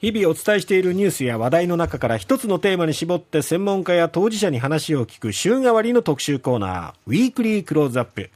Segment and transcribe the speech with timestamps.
[0.00, 8.30] 日々お伝えしているニュースや話題の中から一つのテーマに絞って専門家や当事者に話を聞く週替わりの特集コーナー、ウィークリークローズアップ。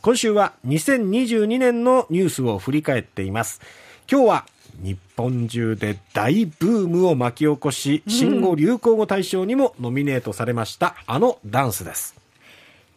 [0.00, 3.60] 今週は2022年のニュースを振り返っています。
[4.08, 4.46] 今日は
[4.80, 12.14] 日本中で大ブームを巻き起こし、新語・流行語大賞にもノミネートされました、あのダンスです。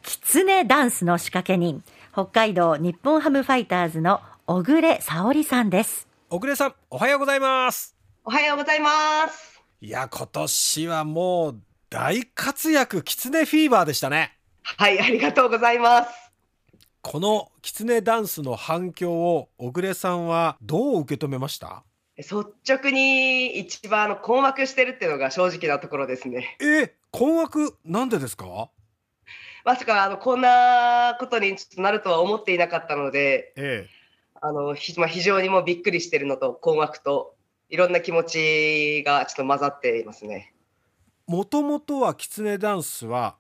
[0.04, 1.82] キツネダンスの仕掛け人、
[2.14, 6.08] 北海道日本ハムファイターズの小暮沙織さんです。
[6.30, 7.91] 小暮さん、おはようございます。
[8.24, 9.60] おはようございます。
[9.82, 14.38] いや、今年はもう大活躍、キツネフィーバーでしたね。
[14.62, 16.32] はい、ありがとうございます。
[17.02, 21.84] このキツネダンスの反響を小暮さんはどう受け止めました？
[22.16, 26.58] 率直に一番あの困惑してるっていうのが正直なところですね。
[26.62, 28.70] え困惑なんでですか？
[29.66, 33.90] まさかあのこんなことにちょっとなるとは思っていなかったので、ええ、
[34.40, 37.34] あのひまあ、非常にもびっくりしてるのと困惑と
[37.72, 40.54] いろんな気持ちがちょっと混ざっていますね。
[41.26, 43.38] もともとはキツネダンスは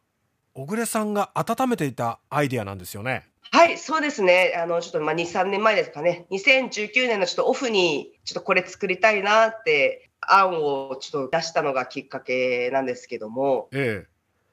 [0.53, 3.27] 小暮さんが温めていたアイディアなんですよね。
[3.51, 4.53] はい、そうですね。
[4.57, 6.25] あの、ちょっとまあ2、3年前ですかね。
[6.31, 14.07] 2019年のちょっとオフに、ちょっとこれ作りたいなって案をちょっと出したのがきっかけなんですけども、ええ、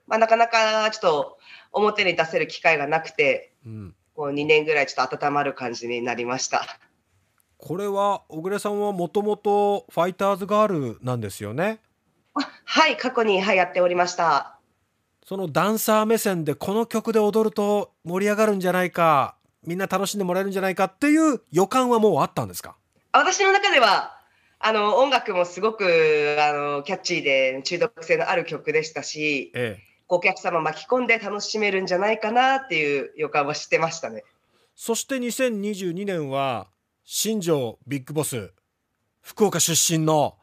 [0.09, 1.39] まあなかなかちょっと
[1.71, 6.67] 表に出せる機会がなくて、うん、こう2年ぐらいちょっと温まる感じになりました。
[7.59, 11.81] これは小暮さんはもともとファイターズガールなんですよね。
[12.65, 14.59] はい、過去に、はい、やっておりました。
[15.27, 19.37] そのダンサー目線でこの曲で踊ると盛り上がるんじゃないか
[19.67, 22.77] みんな楽しんでもらえるんじゃないかっていう予感はもうあったんですか？
[23.13, 24.17] 私の中では
[24.61, 34.25] あの音楽もすごくあのキャッチーで中毒性のある曲でしたし、ええ、お客様巻き込んで楽しめるんじゃないかなっていう予感はしてましたね
[34.75, 36.69] そして2022年は
[37.11, 38.53] 新庄ビッグボス
[39.23, 40.37] 福岡出身の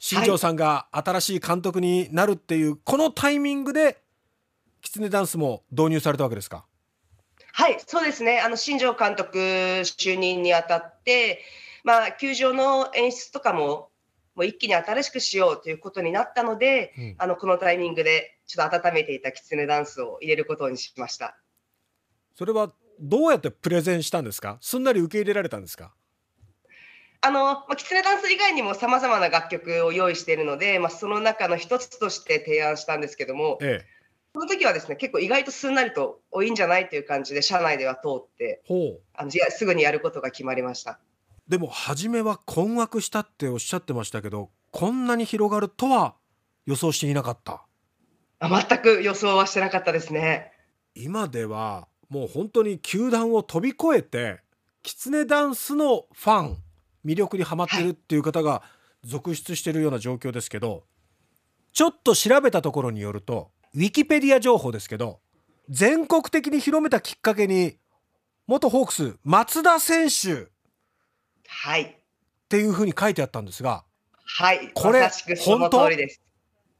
[0.00, 4.02] 新庄さんが新しい監督になるっていう、はい、このタイミングで
[4.80, 6.66] キツネダンスも導入されたわけですか？
[7.52, 8.40] はい、そうですね。
[8.40, 11.40] あの新庄監督就任にあたって、
[11.84, 13.90] まあ球場の演出とかも
[14.34, 21.38] もう一気に新しくしようということになったので、うん、あのこのタイミングでちょっと温めていたキツネダンスを入れることにしました。
[22.34, 24.58] それはどうやってプレゼンしたんですか？
[24.60, 25.94] すんなり受け入れられたんですか？
[27.20, 33.86] あの、まあ、キツネダンス以外にもさまざまな楽曲を用意しているので、まあ、その中の一つとして提案したんですけども、ええ、
[34.34, 41.00] その時はですね、結構意外とすんなりと、多いんじゃないという感じで、社内では通って、ほうあのすぐにやることが決まりました。
[41.48, 46.14] でも、初めは困惑したっておっしゃってましたけど、こんなに広がるとは
[46.66, 47.64] 予想していなかった。
[48.40, 50.52] あ全く予想はしてなかったですね。
[50.94, 54.40] 今では、もう本当に球団を飛び越えて、
[54.82, 56.58] キツネダンスのファン、
[57.08, 58.62] 魅力にはまってるっていう方が
[59.02, 60.82] 続出してるような状況ですけど、はい、
[61.72, 65.20] ちょっと調べたところによると、ウィキペディア情報ですけど
[65.70, 67.76] 全国的に広めたきっかけに
[68.46, 70.48] 元ホークス松田選手
[71.46, 71.82] はい。
[71.82, 71.94] っ
[72.48, 73.84] ていうふうに書いてあったんですが
[74.24, 74.70] はい。
[74.74, 75.08] これ
[75.38, 75.88] 本当？
[75.88, 76.20] です。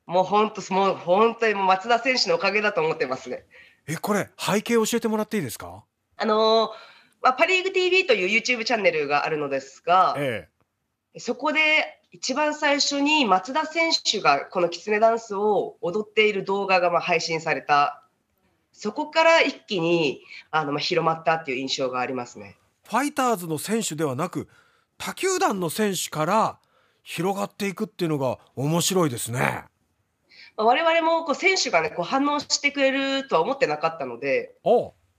[0.07, 3.45] もう本当もう本当にもう松田選手のおかげだと思ってますね。
[3.87, 5.85] えこれ背景を教えてもらっていいですか？
[6.17, 6.71] あのー、
[7.23, 10.49] まあ、パ・リーグ TV という YouTube チャンネルがあるのですが、え
[11.15, 11.61] え、そこで
[12.11, 18.05] 一番最初に松田選手がこのきつねダンスを踊っている動画がまあ配信された。
[18.73, 22.57] そこから一気にあのまあ広まったっていう印象がありますね。
[22.85, 24.49] ファイターズの選手ではなく
[24.97, 26.59] 他球団の選手から
[27.03, 29.65] 広がっていくっていうのが面白いですね。
[30.57, 34.55] 我々もこう選手がねこう反応してくれるとは思ってなかったので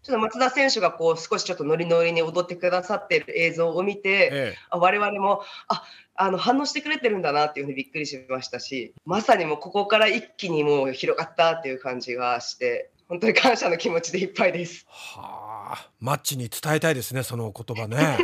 [0.02, 5.84] ちょっと松田選手がこう少しちょっとノリノリに踊ってくださっている映像を見て、ええ、我々もあ
[6.16, 14.86] あの反応してくれてるんだなっていうふうにびっくりしましたしまさにもうここから一気にもう広がったっていう感じがして本当に感謝の気持ちでいっぱいです。
[14.88, 15.90] はあ。
[16.00, 18.18] マッチに伝えたいですねその言葉ね。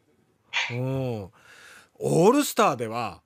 [0.70, 1.30] うん、
[1.94, 3.22] オールスターでは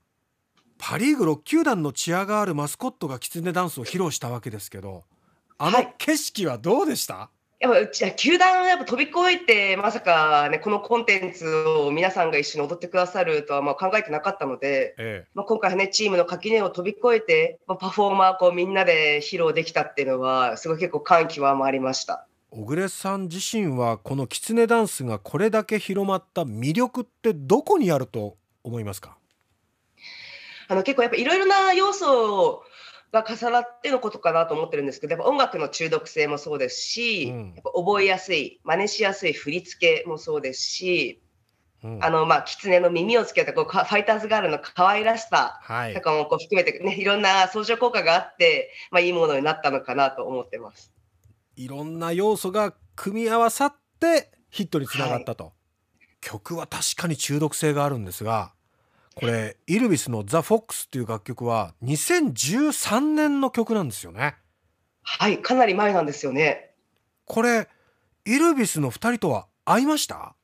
[0.79, 5.05] パ・リーグ6球団のチアガールマスコットがキツネダンスを披露したわけですけど
[5.59, 7.34] あの景色はどうでした、はい
[7.65, 22.27] やっぱうちは球団をやっぱ飛び越えて、まさかね、このコンテンツを皆さんが一緒に踊ってくださるとはまあ考えてなかったので、ええ、まあ、今回ね、チームの垣根を飛び越えて、まあ、パフォーマーこうみんなで披露できたっていうのは、すごい結構感極まりました。
[22.51, 29.17] 小暮さん自身は、このきつねダンスがこれだけ広まった魅力ってどこにあると思いますか？
[30.69, 32.63] あの結構やっぱいろいろな要素を
[33.15, 41.23] が重なってのことかなと思ってるんですけど、やっぱ音楽の中毒性もそうですし、うん、やっぱ覚えやすい、真似しやすい振り付けもそうですし、
[41.85, 45.61] うん、あの、まあ、狐の耳をつけたこうファイターズガールの可愛らしさ
[45.95, 50.93] とかもこう含めて、ね、いろんな相乗効果があって、まあ、いいものになったのかなと思ってます。
[51.57, 55.53] いろんな要素が組み合わさってヒットにつながったと、はい、
[56.21, 58.54] 曲は確かに中毒性があるんですが
[59.15, 64.37] これイルビスの「ザ・フォックスっていう楽曲は2013年の曲なんですよね。
[65.03, 66.75] はいかなり前なんですよね。
[67.25, 67.69] これ
[68.25, 70.35] イルビスの2人とは会いました？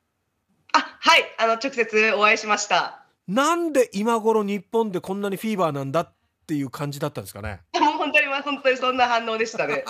[0.73, 3.05] あはいあの直接お会いしました。
[3.27, 6.13] なんで今頃日本でこんなにフィーバーなんだっ
[6.47, 7.61] ていう感じだったんですかね？
[7.79, 9.83] も う本当に本当にそんな反応でしたね。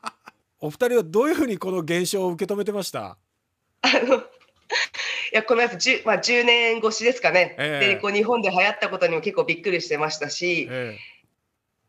[0.60, 3.18] お二人はどういうふうにこの現象を受け止めてました？
[3.82, 4.22] あの
[5.32, 11.12] いやこのやつ 10,、まあ、10年越しですかね、えー、でこう日本で流行ったことにも結構びっくりしてましたし、えー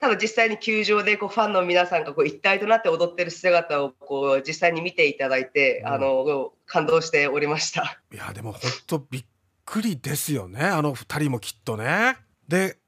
[0.04, 8.02] ただ実際に球場でこうファンの皆さんがこう一体となって踊ってる姿をこう実際に見ていただいて、うん、あの感動しておりました。
[8.14, 9.26] いやでも本当びっ
[9.64, 10.60] くりですよね。
[10.66, 12.18] あの2人もきっとね。
[12.50, 12.80] で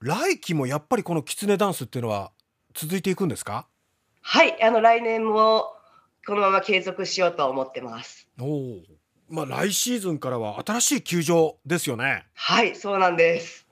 [0.00, 2.30] 来季もやっぱりこのきつねダンスっていうのは
[2.72, 3.66] 続いていくんですか？
[4.22, 4.62] はい。
[4.62, 5.74] あの来年も
[6.24, 8.28] このまま継続しようと思ってます。
[8.38, 8.44] お
[9.30, 12.26] まあ来シーズンからは新しい球場ですよね。
[12.34, 13.66] はいそうなんです。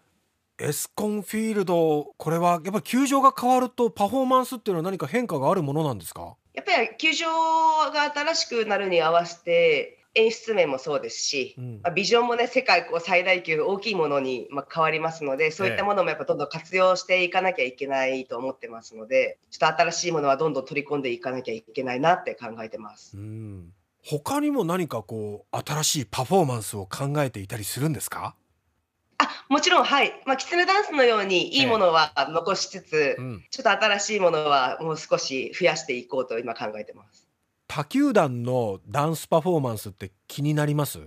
[0.61, 6.37] エスコンフィールドこれはやっぱり球場が変わるとパフォーマンスっていうのは何か変化があるものなんですか？
[6.55, 7.27] やっぱり球場
[7.93, 23.17] が新しくなるに合わせて演出面もそうですし、うん、まあ、ビジョンもね世界こう最大級大きいものにまあ変わりますのでそういったものもやっぱどんどん活用していかなきゃいけないと思ってますのでちょっと新しいものはどんどん取り込んでいかなきゃいけないなって考えてます。
[23.17, 23.73] うん
[24.11, 28.35] 他にも何かこう新しいパフォーマンスを考えていたりするんですか？
[29.19, 30.23] あもちろん、はい。
[30.25, 37.29] まあ、キツネダンスのようにいいものは残しつつ、えうん、ちょっと新しいものはもう少し増やしていこうと今考えてます。
[37.67, 41.01] 他球団のダンスパフォーマンスって気になります？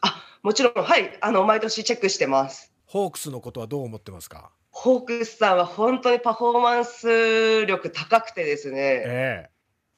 [0.00, 1.18] あもちろん、はい。
[1.20, 2.72] あの、毎年チェックしてます。
[2.86, 4.52] ホークスのことはどう思ってますか？
[4.70, 9.49] ホークスさんは本当にパフォーマンス力高くてですね、ええ、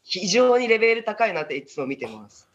[0.03, 2.49] 非常にレベル高いなっていつも見てます。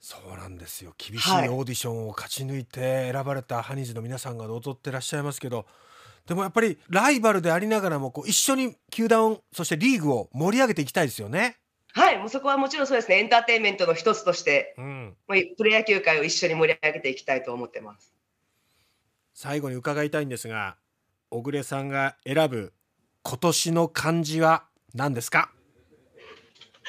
[0.00, 5.66] そうなんですよ厳しいオーディションを勝ち抜いて選ばれたハニーズの皆さんが踊ってらっしゃいますけど
[6.24, 11.56] でもやっぱりライバルでありながらもこう一緒に球団そしてリーグを盛り上げていきたいですよね。
[11.94, 18.14] はい、もうそこはもちろんそうですね、エンターテインメントの一つとして、うん、プロ野球界を一緒に盛り上げていきたいと思ってます。
[19.34, 20.76] 最後に伺いたいんですが、
[21.30, 22.72] 小暮さんが選ぶ
[23.24, 25.50] 今年の漢字は何ですか？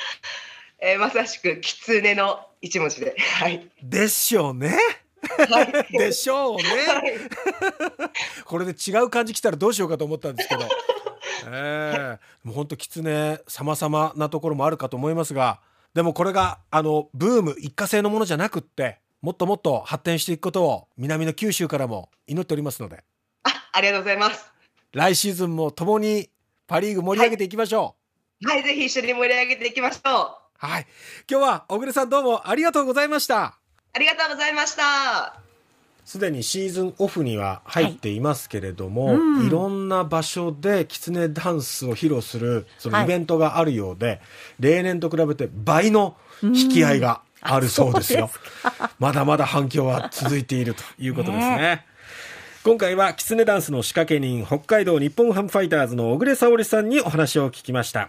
[0.82, 3.16] えー、まさしく狐の一文字で。
[3.18, 3.70] はい。
[3.82, 4.78] でしょうね。
[5.50, 6.64] はい、 でしょうね。
[6.64, 7.14] はい、
[8.46, 10.68] これで違う感じ来たらどうしようかと思ったんですけど。
[11.52, 15.62] えー、もう本当狐様々なところもあるかと思いますが、
[15.94, 23.04] でもこれがあのブーム一過性のものじゃなくって、もっともっと発展していくことを南の九州からも祈っておりますので。
[23.44, 24.52] あ、ありがとうございます。
[24.92, 26.30] 来シーズンも共に
[26.68, 27.82] パリーグ盛り上げていきましょう。
[27.84, 27.94] はい、
[28.46, 30.66] はい、ぜひ一緒に盛り上げていきましょう。
[30.66, 30.88] はい。
[31.30, 33.58] 今日は小暮さんどうもありがとうございました。
[33.94, 35.36] ありがとうございました。
[36.06, 44.22] すでにシーズンオフには入っていますけれども、はいうん、いろんな場所でキツネダンスを披露するそのイベントがあるようで、はい、
[44.62, 48.30] 例年と比べて倍の引き合いがあるそうですよ。
[48.30, 48.40] す
[49.00, 51.58] まだまだ反響は続いているということですね。
[51.58, 51.86] ね
[52.64, 58.08] 今回はキツネダンスの仕掛け人、北海道日本ハムファイターズの小暮沙織さんにお話を聞きました。